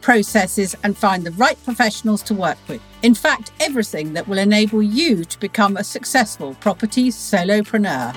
[0.00, 2.82] processes, and find the right professionals to work with.
[3.02, 8.14] In fact, everything that will enable you to become a successful property solopreneur.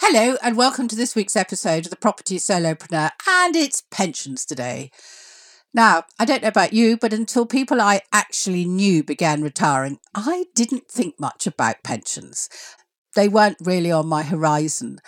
[0.00, 4.90] Hello, and welcome to this week's episode of the Property Solopreneur, and it's pensions today.
[5.72, 10.44] Now, I don't know about you, but until people I actually knew began retiring, I
[10.54, 12.48] didn't think much about pensions.
[13.16, 15.00] They weren't really on my horizon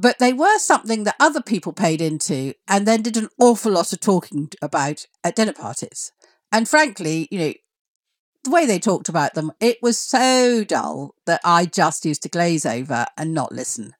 [0.00, 3.92] but they were something that other people paid into and then did an awful lot
[3.92, 6.12] of talking about at dinner parties.
[6.52, 7.52] And frankly, you know,
[8.44, 12.28] the way they talked about them, it was so dull that I just used to
[12.28, 13.94] glaze over and not listen.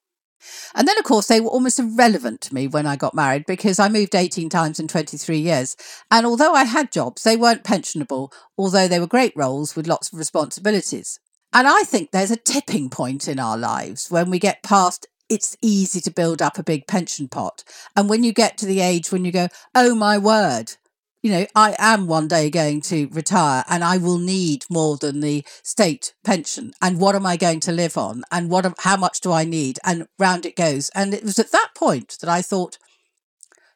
[0.75, 3.81] And then, of course, they were almost irrelevant to me when I got married because
[3.81, 5.77] I moved 18 times in 23 years.
[6.13, 10.13] And although I had jobs, they weren't pensionable, although they were great roles with lots
[10.13, 11.19] of responsibilities.
[11.53, 15.57] And I think there's a tipping point in our lives when we get past it's
[15.61, 17.65] easy to build up a big pension pot.
[17.97, 20.75] And when you get to the age when you go, oh my word,
[21.23, 25.21] you know, I am one day going to retire and I will need more than
[25.21, 26.73] the state pension.
[26.81, 28.23] And what am I going to live on?
[28.31, 29.79] And what, how much do I need?
[29.85, 30.91] And round it goes.
[30.95, 32.79] And it was at that point that I thought,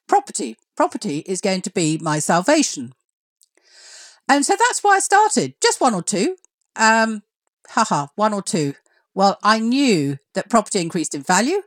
[0.06, 2.94] property, property is going to be my salvation.
[4.28, 6.36] And so that's why I started, just one or two.
[6.76, 7.22] Um,
[7.68, 8.74] haha, one or two.
[9.14, 11.62] Well, I knew that property increased in value.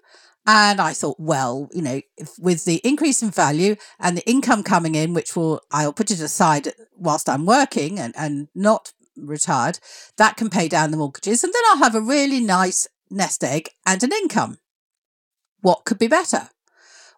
[0.47, 2.01] And I thought, well, you know,
[2.37, 6.19] with the increase in value and the income coming in, which will, I'll put it
[6.19, 9.79] aside whilst I'm working and, and not retired,
[10.17, 11.43] that can pay down the mortgages.
[11.43, 14.59] And then I'll have a really nice nest egg and an income.
[15.61, 16.49] What could be better?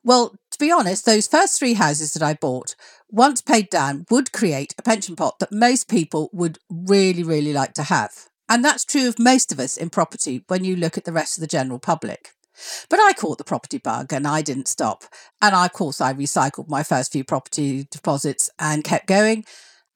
[0.05, 2.75] Well, to be honest, those first three houses that I bought,
[3.09, 7.73] once paid down, would create a pension pot that most people would really, really like
[7.73, 8.29] to have.
[8.50, 11.38] And that's true of most of us in property when you look at the rest
[11.38, 12.31] of the general public.
[12.90, 15.06] But I caught the property bug and I didn't stop.
[15.41, 19.46] And I, of course, I recycled my first few property deposits and kept going.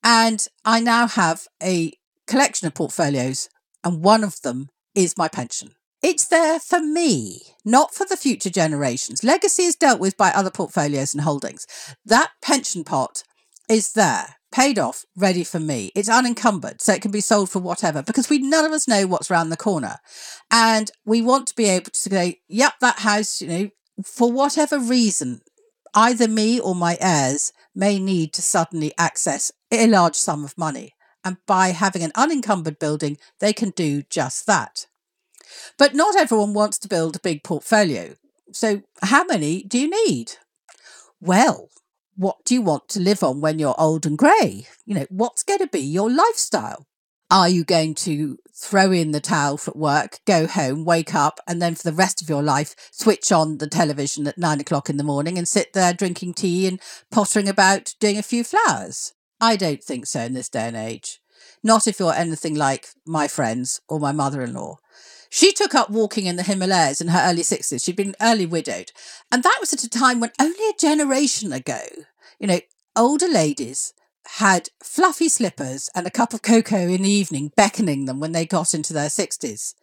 [0.04, 1.94] And I now have a
[2.28, 3.50] collection of portfolios,
[3.84, 5.76] and one of them is my pension.
[6.02, 9.24] It's there for me, not for the future generations.
[9.24, 11.68] Legacy is dealt with by other portfolios and holdings.
[12.04, 13.24] That pension pot
[13.70, 15.92] is there paid off, ready for me.
[15.96, 19.08] It's unencumbered, so it can be sold for whatever because we none of us know
[19.08, 19.98] what's around the corner.
[20.50, 23.70] And we want to be able to say, yep, that house, you know,
[24.04, 25.42] for whatever reason,
[25.94, 30.94] either me or my heirs may need to suddenly access a large sum of money.
[31.24, 34.88] And by having an unencumbered building, they can do just that.
[35.78, 38.16] But not everyone wants to build a big portfolio.
[38.54, 40.34] So, how many do you need?
[41.20, 41.70] Well,
[42.22, 44.68] what do you want to live on when you're old and grey?
[44.86, 46.86] You know, what's going to be your lifestyle?
[47.32, 51.60] Are you going to throw in the towel for work, go home, wake up, and
[51.60, 54.98] then for the rest of your life switch on the television at nine o'clock in
[54.98, 59.14] the morning and sit there drinking tea and pottering about doing a few flowers?
[59.40, 61.22] I don't think so in this day and age.
[61.64, 64.78] Not if you're anything like my friends or my mother in law.
[65.32, 67.84] She took up walking in the Himalayas in her early 60s.
[67.84, 68.92] She'd been early widowed.
[69.32, 71.80] And that was at a time when only a generation ago
[72.42, 72.60] you know,
[72.96, 73.94] older ladies
[74.38, 78.46] had fluffy slippers and a cup of cocoa in the evening beckoning them when they
[78.46, 79.76] got into their 60s.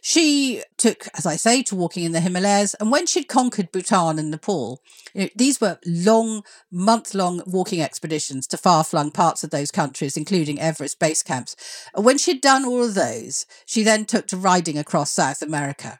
[0.00, 4.20] She took, as I say, to walking in the Himalayas, and when she'd conquered Bhutan
[4.20, 4.80] and Nepal,
[5.14, 9.72] you know, these were long, month long walking expeditions to far flung parts of those
[9.72, 11.56] countries, including Everest base camps.
[11.92, 15.98] And when she'd done all of those, she then took to riding across South America.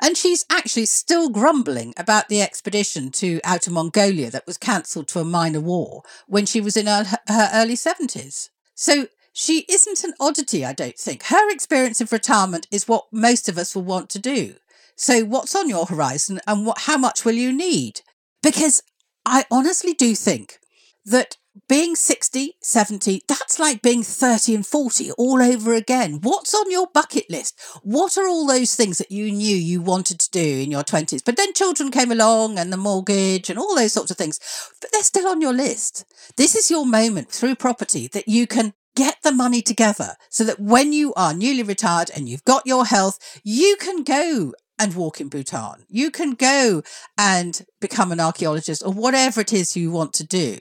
[0.00, 5.20] And she's actually still grumbling about the expedition to Outer Mongolia that was cancelled to
[5.20, 8.50] a minor war when she was in her, her early 70s.
[8.74, 11.24] So she isn't an oddity, I don't think.
[11.24, 14.54] Her experience of retirement is what most of us will want to do.
[14.96, 18.02] So, what's on your horizon and what, how much will you need?
[18.44, 18.80] Because
[19.26, 20.60] I honestly do think
[21.04, 21.36] that
[21.68, 26.20] being 60, 70, that's like being 30 and 40 all over again.
[26.22, 27.60] What's on your bucket list?
[27.82, 31.24] What are all those things that you knew you wanted to do in your 20s?
[31.24, 34.40] But then children came along and the mortgage and all those sorts of things,
[34.80, 36.04] but they're still on your list.
[36.36, 40.60] This is your moment through property that you can get the money together so that
[40.60, 45.20] when you are newly retired and you've got your health, you can go and walk
[45.20, 45.84] in Bhutan.
[45.88, 46.82] You can go
[47.16, 50.58] and become an archaeologist or whatever it is you want to do.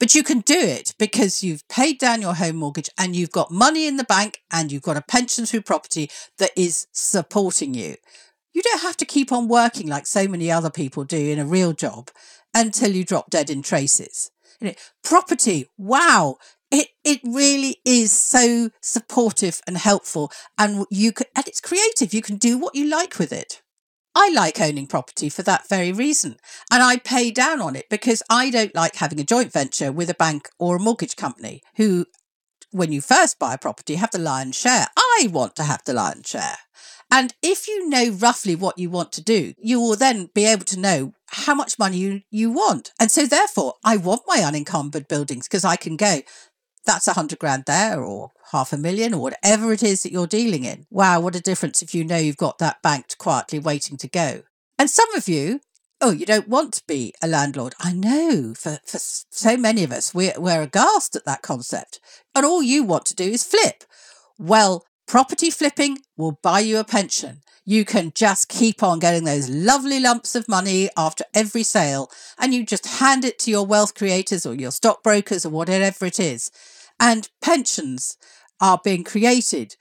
[0.00, 3.50] But you can do it because you've paid down your home mortgage and you've got
[3.50, 7.96] money in the bank and you've got a pension through property that is supporting you.
[8.54, 11.44] You don't have to keep on working like so many other people do in a
[11.44, 12.10] real job
[12.54, 14.30] until you drop dead in traces.
[14.58, 14.74] You know,
[15.04, 16.38] property, wow,
[16.70, 22.22] it it really is so supportive and helpful and you can and it's creative you
[22.22, 23.60] can do what you like with it
[24.14, 26.36] i like owning property for that very reason
[26.70, 30.10] and i pay down on it because i don't like having a joint venture with
[30.10, 32.06] a bank or a mortgage company who
[32.72, 35.92] when you first buy a property have the lion's share i want to have the
[35.92, 36.56] lion's share
[37.12, 40.64] and if you know roughly what you want to do, you will then be able
[40.66, 42.92] to know how much money you, you want.
[43.00, 46.20] And so, therefore, I want my unencumbered buildings because I can go,
[46.90, 50.26] that's a hundred grand there or half a million or whatever it is that you're
[50.26, 50.86] dealing in.
[50.90, 54.42] Wow, what a difference if you know you've got that banked quietly waiting to go.
[54.76, 55.60] And some of you,
[56.00, 57.74] oh, you don't want to be a landlord.
[57.78, 62.00] I know for, for so many of us, we're, we're aghast at that concept.
[62.34, 63.84] And all you want to do is flip.
[64.36, 67.42] Well, property flipping will buy you a pension.
[67.64, 72.52] You can just keep on getting those lovely lumps of money after every sale, and
[72.52, 76.50] you just hand it to your wealth creators or your stockbrokers or whatever it is.
[77.00, 78.16] And pensions
[78.60, 79.76] are being created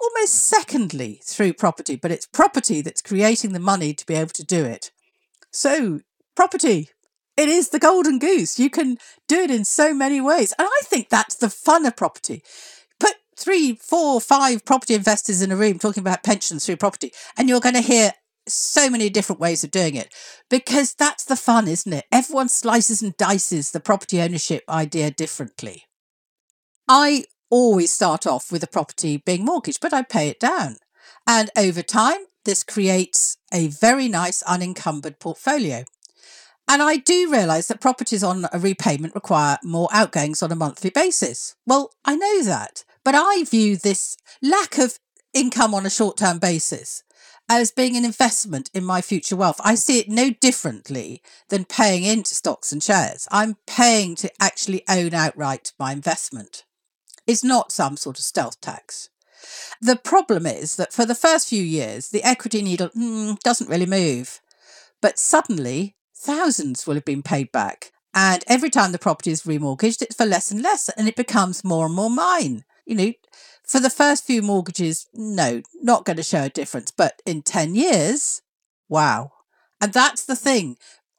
[0.00, 4.44] almost secondly through property, but it's property that's creating the money to be able to
[4.44, 4.90] do it.
[5.52, 6.00] So,
[6.36, 6.90] property,
[7.36, 8.58] it is the golden goose.
[8.58, 8.98] You can
[9.28, 10.54] do it in so many ways.
[10.58, 12.42] And I think that's the fun of property
[13.00, 17.48] Put three, four, five property investors in a room talking about pensions through property, and
[17.48, 18.12] you're going to hear
[18.48, 20.14] so many different ways of doing it
[20.50, 22.06] because that's the fun, isn't it?
[22.12, 25.85] Everyone slices and dices the property ownership idea differently.
[26.88, 30.76] I always start off with a property being mortgaged, but I pay it down.
[31.26, 35.84] And over time, this creates a very nice unencumbered portfolio.
[36.68, 40.90] And I do realise that properties on a repayment require more outgoings on a monthly
[40.90, 41.56] basis.
[41.66, 42.84] Well, I know that.
[43.04, 44.98] But I view this lack of
[45.32, 47.04] income on a short term basis
[47.48, 49.60] as being an investment in my future wealth.
[49.62, 53.28] I see it no differently than paying into stocks and shares.
[53.30, 56.64] I'm paying to actually own outright my investment.
[57.26, 59.10] It's not some sort of stealth tax.
[59.80, 63.86] The problem is that for the first few years, the equity needle mm, doesn't really
[63.86, 64.40] move.
[65.02, 67.92] But suddenly, thousands will have been paid back.
[68.14, 71.64] And every time the property is remortgaged, it's for less and less, and it becomes
[71.64, 73.12] more and more mine you know,
[73.64, 76.92] for the first few mortgages, no, not going to show a difference.
[76.92, 78.40] But in 10 years,
[78.88, 79.32] wow.
[79.80, 80.76] And that's the thing.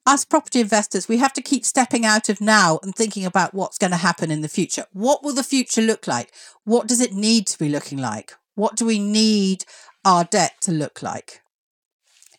[0.07, 3.77] Us property investors, we have to keep stepping out of now and thinking about what's
[3.77, 4.85] going to happen in the future.
[4.93, 6.31] What will the future look like?
[6.63, 8.31] What does it need to be looking like?
[8.55, 9.65] What do we need
[10.05, 11.41] our debt to look like?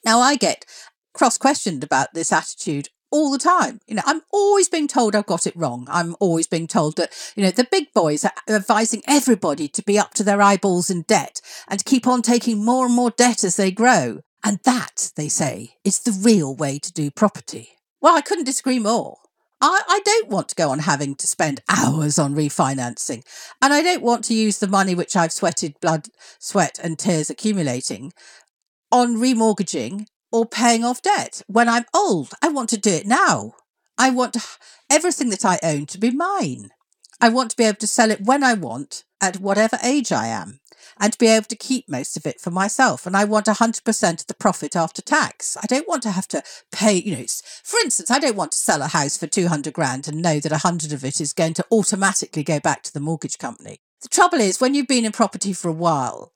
[0.02, 0.64] Now, I get
[1.12, 3.80] cross questioned about this attitude all the time.
[3.86, 5.86] You know, I'm always being told I've got it wrong.
[5.90, 9.98] I'm always being told that, you know, the big boys are advising everybody to be
[9.98, 13.44] up to their eyeballs in debt and to keep on taking more and more debt
[13.44, 14.22] as they grow.
[14.44, 17.70] And that, they say, is the real way to do property.
[18.00, 19.18] Well, I couldn't disagree more.
[19.60, 23.24] I, I don't want to go on having to spend hours on refinancing.
[23.60, 26.08] And I don't want to use the money which I've sweated blood,
[26.38, 28.12] sweat, and tears accumulating
[28.92, 32.32] on remortgaging or paying off debt when I'm old.
[32.42, 33.54] I want to do it now.
[33.96, 34.36] I want
[34.88, 36.70] everything that I own to be mine.
[37.20, 40.28] I want to be able to sell it when I want at whatever age I
[40.28, 40.60] am
[41.00, 43.06] and be able to keep most of it for myself.
[43.06, 45.56] And I want 100% of the profit after tax.
[45.62, 47.24] I don't want to have to pay, you know,
[47.64, 50.52] for instance, I don't want to sell a house for 200 grand and know that
[50.52, 53.80] 100 of it is going to automatically go back to the mortgage company.
[54.02, 56.32] The trouble is, when you've been in property for a while,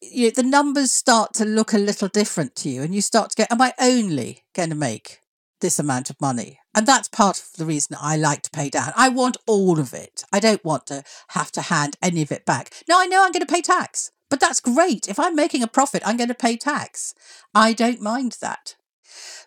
[0.00, 3.30] you know, the numbers start to look a little different to you and you start
[3.30, 5.20] to go, am I only going to make
[5.64, 6.60] this amount of money?
[6.74, 8.92] And that's part of the reason I like to pay down.
[8.94, 10.22] I want all of it.
[10.30, 12.70] I don't want to have to hand any of it back.
[12.86, 15.08] Now, I know I'm going to pay tax, but that's great.
[15.08, 17.14] If I'm making a profit, I'm going to pay tax.
[17.54, 18.76] I don't mind that.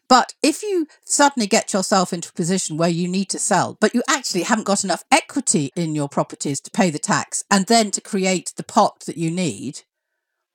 [0.10, 3.94] But if you suddenly get yourself into a position where you need to sell, but
[3.94, 7.92] you actually haven't got enough equity in your properties to pay the tax and then
[7.92, 9.82] to create the pot that you need,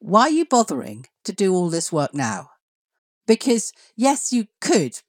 [0.00, 2.50] why are you bothering to do all this work now?
[3.26, 5.00] Because, yes, you could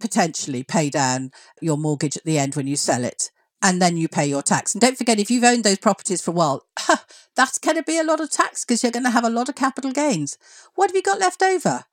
[0.00, 1.30] potentially pay down
[1.60, 3.30] your mortgage at the end when you sell it
[3.62, 4.74] and then you pay your tax.
[4.74, 6.66] And don't forget, if you've owned those properties for a while,
[7.36, 9.48] that's going to be a lot of tax because you're going to have a lot
[9.48, 10.38] of capital gains.
[10.74, 11.84] What have you got left over?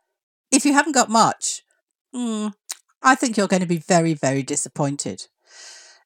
[0.52, 1.64] If you haven't got much,
[2.16, 2.54] mm,
[3.04, 5.28] I think you're going to be very, very disappointed.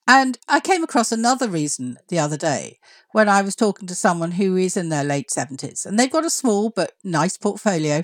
[0.07, 2.79] And I came across another reason the other day
[3.11, 6.25] when I was talking to someone who is in their late 70s and they've got
[6.25, 8.03] a small but nice portfolio.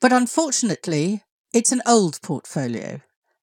[0.00, 3.00] But unfortunately, it's an old portfolio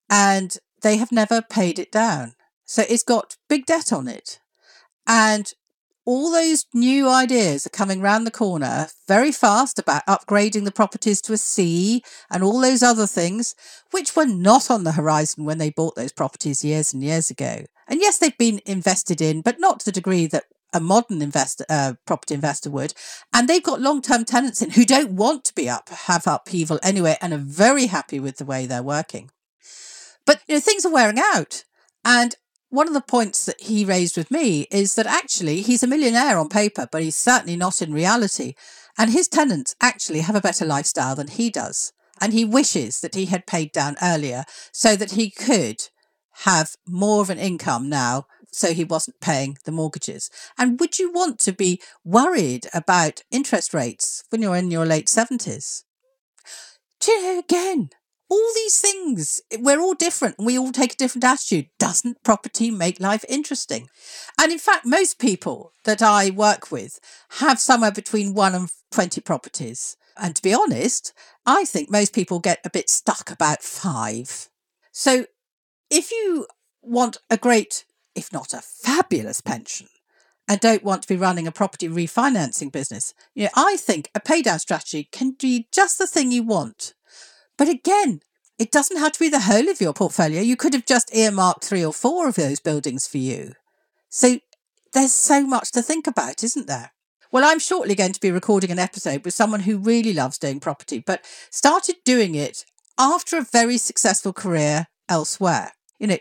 [0.10, 2.34] and they have never paid it down.
[2.66, 4.40] So it's got big debt on it.
[5.08, 5.54] And
[6.06, 11.22] all those new ideas are coming round the corner very fast about upgrading the properties
[11.22, 13.54] to a C and all those other things,
[13.92, 17.66] which were not on the horizon when they bought those properties years and years ago.
[17.88, 21.66] And yes, they've been invested in, but not to the degree that a modern investor,
[21.70, 22.94] uh, property investor would.
[23.34, 26.80] And they've got long term tenants in who don't want to be up, have upheaval
[26.84, 29.32] anyway, and are very happy with the way they're working.
[30.30, 31.64] But you know, things are wearing out.
[32.06, 32.36] And
[32.70, 36.38] one of the points that he raised with me is that actually he's a millionaire
[36.38, 38.54] on paper, but he's certainly not in reality.
[38.96, 41.94] And his tenants actually have a better lifestyle than he does.
[42.22, 45.78] And he wishes that he had paid down earlier so that he could
[46.44, 50.30] have more of an income now so he wasn't paying the mortgages.
[50.60, 55.08] And would you want to be worried about interest rates when you're in your late
[55.08, 55.86] 70s?
[57.00, 57.90] Do you know, again,
[58.30, 60.38] all these things, we're all different.
[60.38, 61.68] And we all take a different attitude.
[61.80, 63.90] Doesn't property make life interesting?
[64.40, 67.00] And in fact, most people that I work with
[67.40, 69.98] have somewhere between one and 20 properties.
[70.16, 71.14] And to be honest,
[71.46, 74.50] I think most people get a bit stuck about five.
[74.92, 75.26] So
[75.90, 76.46] if you
[76.82, 79.88] want a great, if not a fabulous pension,
[80.48, 84.20] and don't want to be running a property refinancing business, you know, I think a
[84.20, 86.96] paydown strategy can be just the thing you want
[87.60, 88.22] but again,
[88.58, 90.42] it doesn't have to be the whole of your portfolio.
[90.42, 93.52] You could have just earmarked three or four of those buildings for you.
[94.08, 94.40] So
[94.94, 96.94] there's so much to think about, isn't there?
[97.34, 100.62] Well, I'm shortly going to be recording an episode with someone who really loves doing
[100.62, 102.64] property, but started doing it
[102.98, 105.74] after a very successful career elsewhere.
[106.00, 106.18] You know,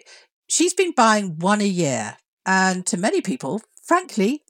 [0.49, 4.43] she's been buying one a year, and to many people, frankly,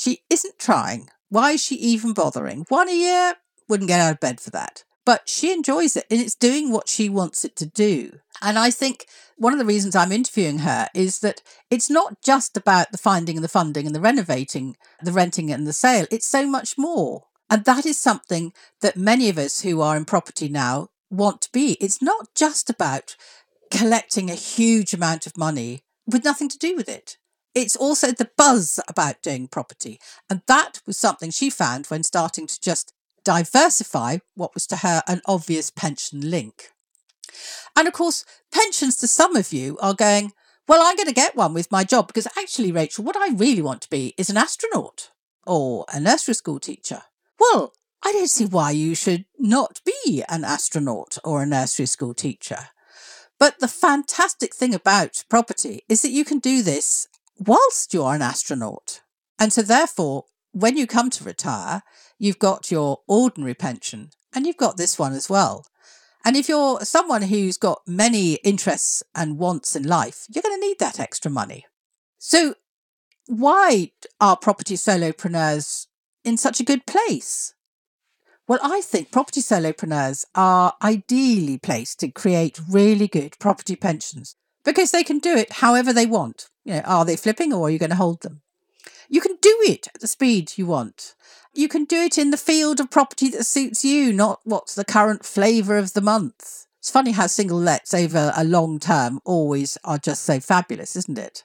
[0.00, 1.10] she isn't trying.
[1.28, 2.66] Why is she even bothering?
[2.70, 3.34] One a year
[3.68, 6.88] wouldn't get out of bed for that but she enjoys it and it's doing what
[6.88, 8.20] she wants it to do.
[8.42, 9.06] And I think
[9.36, 13.36] one of the reasons I'm interviewing her is that it's not just about the finding
[13.36, 17.24] and the funding and the renovating, the renting and the sale, it's so much more.
[17.50, 21.52] And that is something that many of us who are in property now want to
[21.52, 21.76] be.
[21.80, 23.16] It's not just about
[23.70, 27.18] collecting a huge amount of money with nothing to do with it.
[27.54, 30.00] It's also the buzz about doing property.
[30.28, 32.92] And that was something she found when starting to just
[33.24, 36.70] diversify what was to her an obvious pension link.
[37.76, 40.32] And of course, pensions to some of you are going,
[40.68, 43.62] well, I'm going to get one with my job because actually, Rachael, what I really
[43.62, 45.10] want to be is an astronaut
[45.46, 47.02] or a nursery school teacher.
[47.38, 52.14] Well, I don't see why you should not be an astronaut or a nursery school
[52.14, 52.68] teacher.
[53.38, 58.22] But the fantastic thing about property is that you can do this whilst you're an
[58.22, 59.00] astronaut.
[59.38, 61.82] And so, therefore, when you come to retire,
[62.18, 65.66] you've got your ordinary pension and you've got this one as well.
[66.24, 70.66] And if you're someone who's got many interests and wants in life, you're going to
[70.66, 71.66] need that extra money.
[72.18, 72.54] So,
[73.26, 75.86] why are property solopreneurs
[76.24, 77.54] in such a good place?
[78.46, 84.90] Well, I think property solopreneurs are ideally placed to create really good property pensions because
[84.90, 86.48] they can do it however they want.
[86.64, 88.42] You know, are they flipping or are you going to hold them?
[89.08, 91.14] You can do it at the speed you want.
[91.52, 94.84] You can do it in the field of property that suits you, not what's the
[94.84, 96.66] current flavour of the month.
[96.80, 101.18] It's funny how single lets over a long term always are just so fabulous, isn't
[101.18, 101.44] it?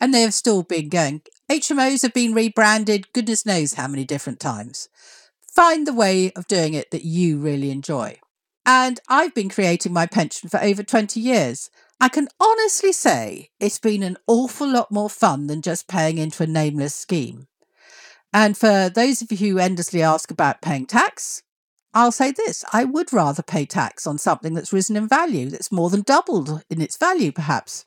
[0.00, 1.22] And they have still been going.
[1.50, 4.88] HMOs have been rebranded goodness knows how many different times.
[5.50, 8.20] Find the way of doing it that you really enjoy.
[8.64, 11.70] And I've been creating my pension for over 20 years.
[12.00, 16.44] I can honestly say it's been an awful lot more fun than just paying into
[16.44, 17.48] a nameless scheme.
[18.32, 21.42] And for those of you who endlessly ask about paying tax,
[21.94, 25.72] I'll say this I would rather pay tax on something that's risen in value, that's
[25.72, 27.84] more than doubled in its value, perhaps.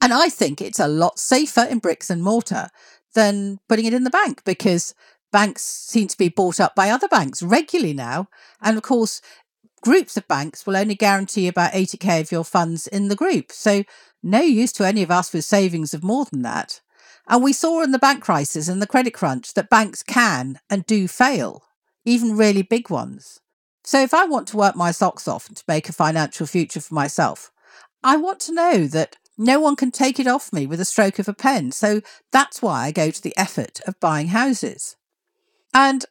[0.00, 2.70] And I think it's a lot safer in bricks and mortar
[3.14, 4.94] than putting it in the bank because
[5.30, 8.28] banks seem to be bought up by other banks regularly now.
[8.62, 9.20] And of course,
[9.80, 13.52] groups of banks will only guarantee about 80k of your funds in the group.
[13.52, 13.84] So,
[14.22, 16.80] no use to any of us with savings of more than that.
[17.28, 20.86] And we saw in the bank crisis and the credit crunch that banks can and
[20.86, 21.62] do fail,
[22.04, 23.40] even really big ones.
[23.84, 26.94] So, if I want to work my socks off to make a financial future for
[26.94, 27.50] myself,
[28.02, 31.18] I want to know that no one can take it off me with a stroke
[31.18, 31.72] of a pen.
[31.72, 32.00] So,
[32.32, 34.96] that's why I go to the effort of buying houses.
[35.72, 36.04] And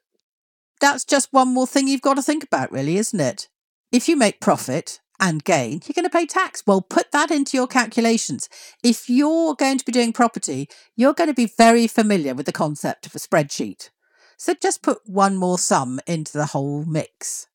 [0.79, 3.49] that's just one more thing you've got to think about, really, isn't it?
[3.91, 6.61] If you make profit and gain, you're going to pay tax.
[6.67, 8.49] Well, put that into your calculations.
[8.83, 12.51] If you're going to be doing property, you're going to be very familiar with the
[12.51, 13.89] concept of a spreadsheet.
[14.35, 17.47] So just put one more sum into the whole mix.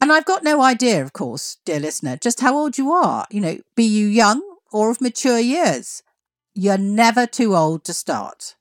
[0.00, 3.26] And I've got no idea, of course, dear listener, just how old you are.
[3.30, 6.02] You know, be you young or of mature years.
[6.54, 8.54] You're never too old to start.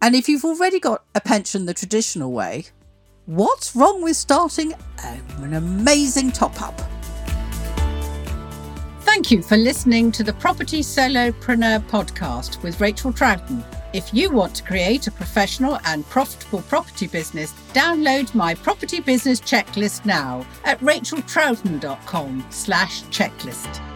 [0.00, 2.66] And if you've already got a pension the traditional way,
[3.26, 6.80] what's wrong with starting an amazing top up?
[9.00, 13.64] Thank you for listening to the Property Solopreneur podcast with Rachael Troughton.
[13.92, 19.40] If you want to create a professional and profitable property business, download my property business
[19.40, 23.95] checklist now at rachaeltroughton.com slash checklist.